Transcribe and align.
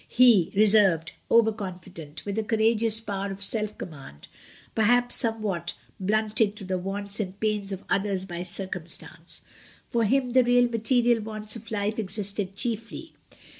He, 0.07 0.51
reserved, 0.55 1.11
over 1.29 1.51
confident, 1.51 2.25
with 2.25 2.39
a 2.39 2.43
courageous 2.43 2.99
power 2.99 3.29
of 3.31 3.43
self 3.43 3.77
command, 3.77 4.27
perhaps 4.73 5.13
somewhat 5.13 5.75
blunted 5.99 6.55
to 6.55 6.63
the 6.63 6.79
wants 6.79 7.19
and 7.19 7.39
pains 7.39 7.71
of 7.71 7.83
others 7.87 8.25
by 8.25 8.41
circumstance. 8.41 9.43
For 9.87 10.03
him 10.05 10.31
the 10.33 10.43
real 10.43 10.67
material 10.67 11.21
wants 11.21 11.55
of 11.55 11.69
life 11.69 11.99
existed 11.99 12.55
chiefly. 12.55 13.13